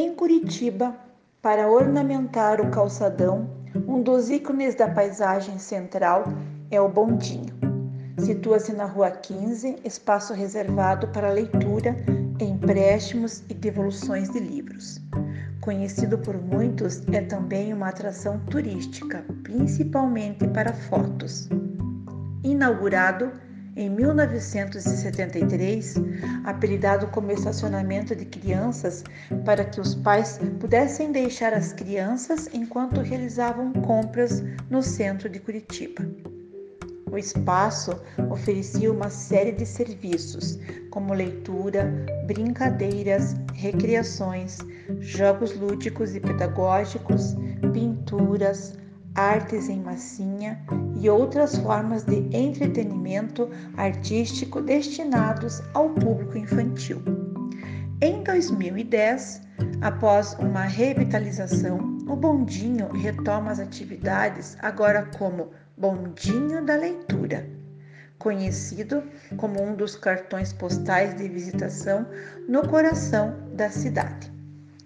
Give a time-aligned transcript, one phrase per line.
[0.00, 0.94] Em Curitiba,
[1.42, 3.50] para ornamentar o calçadão,
[3.88, 6.22] um dos ícones da paisagem central
[6.70, 7.52] é o bondinho.
[8.16, 11.96] Situa-se na Rua 15, espaço reservado para leitura,
[12.40, 15.00] empréstimos e devoluções de livros.
[15.60, 21.48] Conhecido por muitos, é também uma atração turística, principalmente para fotos.
[22.44, 23.32] Inaugurado
[23.78, 25.94] em 1973,
[26.44, 29.04] apelidado como estacionamento de crianças
[29.44, 36.04] para que os pais pudessem deixar as crianças enquanto realizavam compras no centro de Curitiba.
[37.08, 37.92] O espaço
[38.30, 40.58] oferecia uma série de serviços,
[40.90, 41.88] como leitura,
[42.26, 44.58] brincadeiras, recreações,
[44.98, 47.36] jogos lúdicos e pedagógicos,
[47.72, 48.76] pinturas,
[49.18, 50.64] artes em massinha
[51.00, 57.02] e outras formas de entretenimento artístico destinados ao público infantil.
[58.00, 59.42] Em 2010,
[59.80, 67.44] após uma revitalização, o Bondinho retoma as atividades agora como Bondinho da Leitura,
[68.20, 69.02] conhecido
[69.36, 72.06] como um dos cartões postais de visitação
[72.48, 74.37] no coração da cidade.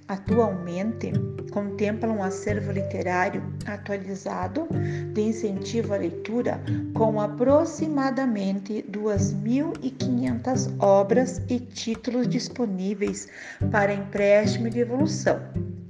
[0.08, 1.12] Atualmente,
[1.52, 4.66] contempla um acervo literário atualizado
[5.12, 6.60] de incentivo à leitura
[6.94, 13.28] com aproximadamente 2.500 obras e títulos disponíveis
[13.70, 15.40] para empréstimo e devolução,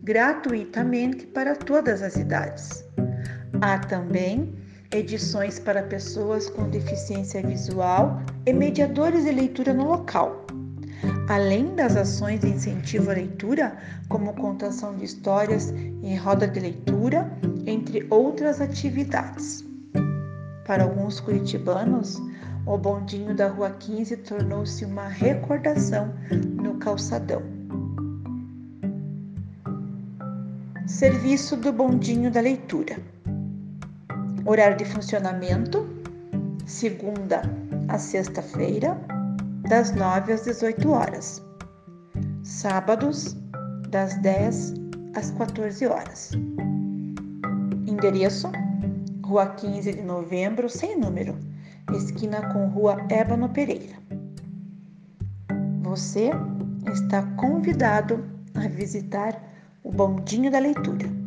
[0.02, 2.84] gratuitamente para todas as idades.
[3.60, 4.52] Há também
[4.90, 10.41] edições para pessoas com deficiência visual e mediadores de leitura no local
[11.32, 13.74] além das ações de incentivo à leitura,
[14.06, 15.70] como contação de histórias
[16.02, 17.26] em roda de leitura,
[17.66, 19.64] entre outras atividades.
[20.66, 22.20] Para alguns curitibanos,
[22.66, 26.12] o bondinho da Rua 15 tornou-se uma recordação
[26.62, 27.42] no calçadão.
[30.86, 32.98] Serviço do bondinho da leitura.
[34.44, 35.88] Horário de funcionamento:
[36.66, 37.40] segunda
[37.88, 39.00] a sexta-feira,
[39.68, 41.42] das 9 às 18 horas.
[42.42, 43.36] Sábados,
[43.88, 44.74] das 10
[45.14, 46.32] às 14 horas.
[47.86, 48.50] Endereço:
[49.24, 51.36] Rua 15 de Novembro, sem número,
[51.94, 53.96] esquina com Rua Ébano Pereira.
[55.82, 56.30] Você
[56.92, 58.24] está convidado
[58.54, 59.40] a visitar
[59.82, 61.21] o Bondinho da Leitura.